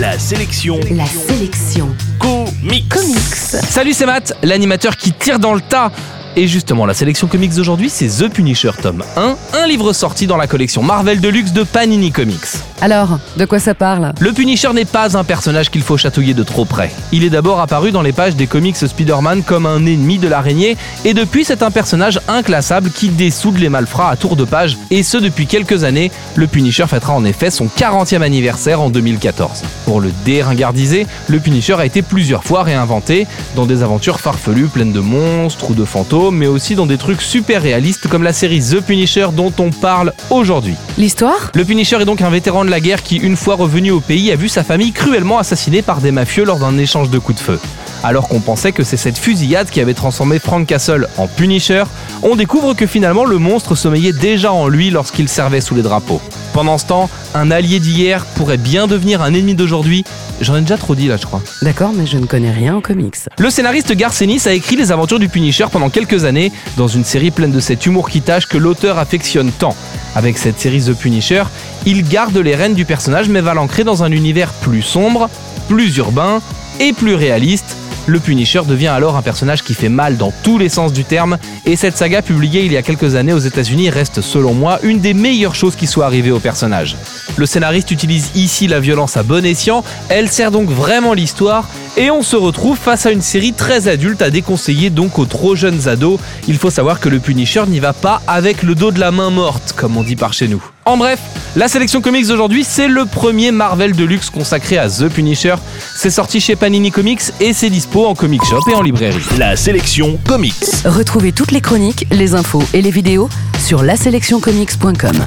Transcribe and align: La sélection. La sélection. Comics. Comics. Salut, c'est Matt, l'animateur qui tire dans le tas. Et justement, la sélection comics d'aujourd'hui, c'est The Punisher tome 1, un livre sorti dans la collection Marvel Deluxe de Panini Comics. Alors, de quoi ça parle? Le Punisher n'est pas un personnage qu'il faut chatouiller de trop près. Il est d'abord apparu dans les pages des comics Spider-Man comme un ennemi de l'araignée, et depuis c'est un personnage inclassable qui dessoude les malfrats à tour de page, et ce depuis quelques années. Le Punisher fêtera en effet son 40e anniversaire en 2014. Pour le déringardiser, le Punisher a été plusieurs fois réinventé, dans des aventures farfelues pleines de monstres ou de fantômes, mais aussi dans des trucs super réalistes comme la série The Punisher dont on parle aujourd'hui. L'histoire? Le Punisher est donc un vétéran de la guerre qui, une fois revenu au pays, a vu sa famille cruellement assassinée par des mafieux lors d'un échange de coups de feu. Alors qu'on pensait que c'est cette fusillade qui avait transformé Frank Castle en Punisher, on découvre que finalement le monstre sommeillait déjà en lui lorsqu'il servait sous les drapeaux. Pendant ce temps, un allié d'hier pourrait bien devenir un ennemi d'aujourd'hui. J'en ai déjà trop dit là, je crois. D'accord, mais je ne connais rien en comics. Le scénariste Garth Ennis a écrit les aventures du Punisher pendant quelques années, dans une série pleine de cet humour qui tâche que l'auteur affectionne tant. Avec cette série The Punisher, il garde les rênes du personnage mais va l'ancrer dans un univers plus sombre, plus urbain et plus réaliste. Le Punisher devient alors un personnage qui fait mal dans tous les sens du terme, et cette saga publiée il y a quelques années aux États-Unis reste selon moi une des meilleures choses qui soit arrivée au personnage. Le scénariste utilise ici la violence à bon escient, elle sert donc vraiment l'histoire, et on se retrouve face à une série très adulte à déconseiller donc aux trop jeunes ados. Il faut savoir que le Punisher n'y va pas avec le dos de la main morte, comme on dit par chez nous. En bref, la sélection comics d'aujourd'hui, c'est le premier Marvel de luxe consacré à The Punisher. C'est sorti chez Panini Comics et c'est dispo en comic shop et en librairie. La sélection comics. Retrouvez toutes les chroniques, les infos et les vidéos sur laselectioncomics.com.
La 0.00 0.18
sélection. 0.18 0.80
La 0.92 1.04
sélection. 1.04 1.94
Comics. 2.18 2.88
Comics. 2.88 3.18
Salut, 3.68 3.92
c'est 3.92 4.06
Matt, 4.06 4.32
l'animateur 4.42 4.96
qui 4.96 5.12
tire 5.12 5.38
dans 5.38 5.52
le 5.52 5.60
tas. 5.60 5.92
Et 6.36 6.48
justement, 6.48 6.86
la 6.86 6.94
sélection 6.94 7.26
comics 7.26 7.54
d'aujourd'hui, 7.54 7.90
c'est 7.90 8.08
The 8.08 8.32
Punisher 8.32 8.70
tome 8.80 9.04
1, 9.18 9.36
un 9.52 9.66
livre 9.66 9.92
sorti 9.92 10.26
dans 10.26 10.38
la 10.38 10.46
collection 10.46 10.82
Marvel 10.82 11.20
Deluxe 11.20 11.52
de 11.52 11.64
Panini 11.64 12.12
Comics. 12.12 12.69
Alors, 12.82 13.18
de 13.36 13.44
quoi 13.44 13.58
ça 13.58 13.74
parle? 13.74 14.12
Le 14.20 14.32
Punisher 14.32 14.72
n'est 14.72 14.86
pas 14.86 15.18
un 15.18 15.24
personnage 15.24 15.70
qu'il 15.70 15.82
faut 15.82 15.98
chatouiller 15.98 16.32
de 16.32 16.42
trop 16.42 16.64
près. 16.64 16.90
Il 17.12 17.24
est 17.24 17.30
d'abord 17.30 17.60
apparu 17.60 17.92
dans 17.92 18.00
les 18.00 18.12
pages 18.12 18.36
des 18.36 18.46
comics 18.46 18.74
Spider-Man 18.76 19.42
comme 19.42 19.66
un 19.66 19.84
ennemi 19.84 20.18
de 20.18 20.28
l'araignée, 20.28 20.78
et 21.04 21.12
depuis 21.12 21.44
c'est 21.44 21.62
un 21.62 21.70
personnage 21.70 22.20
inclassable 22.26 22.90
qui 22.90 23.10
dessoude 23.10 23.58
les 23.58 23.68
malfrats 23.68 24.08
à 24.08 24.16
tour 24.16 24.34
de 24.34 24.44
page, 24.44 24.78
et 24.90 25.02
ce 25.02 25.18
depuis 25.18 25.46
quelques 25.46 25.84
années. 25.84 26.10
Le 26.36 26.46
Punisher 26.46 26.86
fêtera 26.86 27.12
en 27.12 27.24
effet 27.26 27.50
son 27.50 27.66
40e 27.66 28.22
anniversaire 28.22 28.80
en 28.80 28.88
2014. 28.88 29.62
Pour 29.84 30.00
le 30.00 30.10
déringardiser, 30.24 31.06
le 31.28 31.38
Punisher 31.38 31.74
a 31.74 31.84
été 31.84 32.00
plusieurs 32.00 32.44
fois 32.44 32.62
réinventé, 32.62 33.26
dans 33.56 33.66
des 33.66 33.82
aventures 33.82 34.20
farfelues 34.20 34.68
pleines 34.68 34.92
de 34.92 35.00
monstres 35.00 35.70
ou 35.70 35.74
de 35.74 35.84
fantômes, 35.84 36.36
mais 36.36 36.46
aussi 36.46 36.76
dans 36.76 36.86
des 36.86 36.96
trucs 36.96 37.20
super 37.20 37.60
réalistes 37.60 38.08
comme 38.08 38.22
la 38.22 38.32
série 38.32 38.60
The 38.60 38.80
Punisher 38.80 39.26
dont 39.36 39.52
on 39.58 39.70
parle 39.70 40.14
aujourd'hui. 40.30 40.76
L'histoire? 40.96 41.50
Le 41.54 41.64
Punisher 41.66 42.00
est 42.00 42.06
donc 42.06 42.22
un 42.22 42.30
vétéran 42.30 42.64
de 42.64 42.69
la 42.70 42.80
guerre 42.80 43.02
qui, 43.02 43.16
une 43.16 43.36
fois 43.36 43.56
revenu 43.56 43.90
au 43.90 44.00
pays, 44.00 44.30
a 44.32 44.36
vu 44.36 44.48
sa 44.48 44.64
famille 44.64 44.92
cruellement 44.92 45.38
assassinée 45.38 45.82
par 45.82 46.00
des 46.00 46.12
mafieux 46.12 46.44
lors 46.44 46.58
d'un 46.58 46.78
échange 46.78 47.10
de 47.10 47.18
coups 47.18 47.38
de 47.38 47.44
feu. 47.44 47.60
Alors 48.02 48.28
qu'on 48.28 48.40
pensait 48.40 48.72
que 48.72 48.82
c'est 48.82 48.96
cette 48.96 49.18
fusillade 49.18 49.68
qui 49.68 49.80
avait 49.80 49.92
transformé 49.92 50.38
Frank 50.38 50.66
Castle 50.66 51.08
en 51.18 51.26
Punisher, 51.26 51.84
on 52.22 52.36
découvre 52.36 52.74
que 52.74 52.86
finalement 52.86 53.24
le 53.24 53.38
monstre 53.38 53.74
sommeillait 53.74 54.12
déjà 54.12 54.52
en 54.52 54.68
lui 54.68 54.90
lorsqu'il 54.90 55.28
servait 55.28 55.60
sous 55.60 55.74
les 55.74 55.82
drapeaux. 55.82 56.22
Pendant 56.54 56.78
ce 56.78 56.86
temps, 56.86 57.10
un 57.34 57.50
allié 57.50 57.78
d'hier 57.78 58.24
pourrait 58.36 58.56
bien 58.56 58.86
devenir 58.86 59.20
un 59.20 59.34
ennemi 59.34 59.54
d'aujourd'hui. 59.54 60.04
J'en 60.40 60.56
ai 60.56 60.60
déjà 60.62 60.78
trop 60.78 60.94
dit 60.94 61.06
là, 61.06 61.16
je 61.16 61.26
crois. 61.26 61.42
D'accord, 61.62 61.92
mais 61.94 62.06
je 62.06 62.16
ne 62.16 62.26
connais 62.26 62.50
rien 62.50 62.76
en 62.76 62.80
comics. 62.80 63.16
Le 63.38 63.50
scénariste 63.50 63.92
Garth 63.94 64.22
Ennis 64.22 64.46
a 64.46 64.52
écrit 64.52 64.76
les 64.76 64.90
aventures 64.90 65.18
du 65.18 65.28
Punisher 65.28 65.66
pendant 65.70 65.90
quelques 65.90 66.24
années, 66.24 66.50
dans 66.76 66.88
une 66.88 67.04
série 67.04 67.30
pleine 67.30 67.52
de 67.52 67.60
cet 67.60 67.84
humour 67.84 68.08
qui 68.08 68.22
tâche 68.22 68.46
que 68.46 68.56
l'auteur 68.56 68.98
affectionne 68.98 69.52
tant. 69.52 69.76
Avec 70.14 70.38
cette 70.38 70.58
série 70.58 70.82
The 70.82 70.94
Punisher, 70.94 71.44
il 71.84 72.08
garde 72.08 72.36
les 72.36 72.54
rênes 72.54 72.74
du 72.74 72.84
personnage 72.84 73.28
mais 73.28 73.40
va 73.40 73.54
l'ancrer 73.54 73.84
dans 73.84 74.02
un 74.02 74.10
univers 74.10 74.52
plus 74.52 74.82
sombre, 74.82 75.28
plus 75.68 75.96
urbain 75.98 76.40
et 76.80 76.92
plus 76.92 77.14
réaliste. 77.14 77.76
Le 78.06 78.18
Punisher 78.18 78.62
devient 78.66 78.88
alors 78.88 79.16
un 79.16 79.22
personnage 79.22 79.62
qui 79.62 79.74
fait 79.74 79.88
mal 79.88 80.16
dans 80.16 80.32
tous 80.42 80.58
les 80.58 80.68
sens 80.68 80.92
du 80.92 81.04
terme, 81.04 81.38
et 81.64 81.76
cette 81.76 81.96
saga 81.96 82.22
publiée 82.22 82.64
il 82.64 82.72
y 82.72 82.76
a 82.76 82.82
quelques 82.82 83.14
années 83.14 83.32
aux 83.32 83.38
États-Unis 83.38 83.90
reste 83.90 84.20
selon 84.20 84.54
moi 84.54 84.78
une 84.82 85.00
des 85.00 85.14
meilleures 85.14 85.54
choses 85.54 85.76
qui 85.76 85.86
soit 85.86 86.06
arrivée 86.06 86.30
au 86.30 86.40
personnage. 86.40 86.96
Le 87.36 87.46
scénariste 87.46 87.90
utilise 87.90 88.30
ici 88.34 88.66
la 88.66 88.80
violence 88.80 89.16
à 89.16 89.22
bon 89.22 89.44
escient, 89.44 89.84
elle 90.08 90.28
sert 90.28 90.50
donc 90.50 90.68
vraiment 90.70 91.14
l'histoire, 91.14 91.68
et 91.96 92.10
on 92.10 92.22
se 92.22 92.36
retrouve 92.36 92.78
face 92.78 93.06
à 93.06 93.10
une 93.10 93.22
série 93.22 93.52
très 93.52 93.88
adulte 93.88 94.22
à 94.22 94.30
déconseiller 94.30 94.90
donc 94.90 95.18
aux 95.18 95.26
trop 95.26 95.54
jeunes 95.54 95.88
ados. 95.88 96.18
Il 96.48 96.56
faut 96.56 96.70
savoir 96.70 97.00
que 97.00 97.08
le 97.08 97.20
Punisher 97.20 97.64
n'y 97.66 97.80
va 97.80 97.92
pas 97.92 98.22
avec 98.26 98.62
le 98.62 98.74
dos 98.74 98.90
de 98.90 99.00
la 99.00 99.10
main 99.10 99.30
morte, 99.30 99.74
comme 99.76 99.96
on 99.96 100.02
dit 100.02 100.16
par 100.16 100.32
chez 100.32 100.48
nous. 100.48 100.62
En 100.90 100.96
bref, 100.96 101.20
la 101.54 101.68
sélection 101.68 102.00
comics 102.00 102.26
d'aujourd'hui, 102.26 102.64
c'est 102.64 102.88
le 102.88 103.04
premier 103.06 103.52
Marvel 103.52 103.94
de 103.94 104.02
luxe 104.02 104.28
consacré 104.28 104.76
à 104.76 104.88
The 104.90 105.08
Punisher. 105.08 105.54
C'est 105.96 106.10
sorti 106.10 106.40
chez 106.40 106.56
Panini 106.56 106.90
Comics 106.90 107.20
et 107.38 107.52
c'est 107.52 107.70
dispo 107.70 108.06
en 108.06 108.16
comic 108.16 108.44
shop 108.44 108.62
et 108.68 108.74
en 108.74 108.82
librairie. 108.82 109.22
La 109.38 109.54
sélection 109.54 110.18
comics. 110.26 110.52
Retrouvez 110.84 111.30
toutes 111.30 111.52
les 111.52 111.60
chroniques, 111.60 112.08
les 112.10 112.34
infos 112.34 112.64
et 112.74 112.82
les 112.82 112.90
vidéos 112.90 113.28
sur 113.60 113.84
laselectioncomics.com. 113.84 115.26